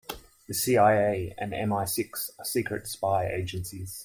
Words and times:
The 0.47 0.55
CIA 0.55 1.35
and 1.37 1.51
MI-Six 1.51 2.31
are 2.39 2.45
secret 2.45 2.87
spy 2.87 3.29
agencies. 3.31 3.99